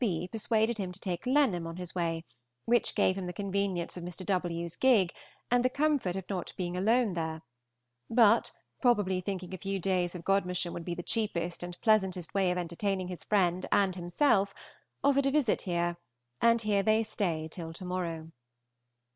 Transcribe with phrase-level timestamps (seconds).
[0.03, 0.27] B.
[0.27, 2.25] persuaded him to take Lenham on his way,
[2.65, 4.25] which gave him the convenience of Mr.
[4.25, 5.13] W.'s gig,
[5.51, 7.43] and the comfort of not being alone there;
[8.09, 8.49] but,
[8.81, 10.73] probably thinking a few days of Gm.
[10.73, 14.55] would be the cheapest and pleasantest way of entertaining his friend and himself,
[15.03, 15.97] offered a visit here,
[16.41, 18.31] and here they stay till to morrow.